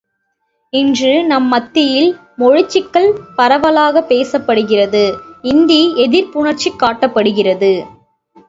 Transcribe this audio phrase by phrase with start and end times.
[0.73, 2.09] இன்று, நம் மத்தியில்
[2.35, 3.07] மொழிச் சிக்கல்
[3.35, 5.03] பரவலாகப் பேசப்படுகிறது
[5.43, 7.73] இந்தி எதிர்ப்புணர்ச்சி காட்டப்படுகிறது.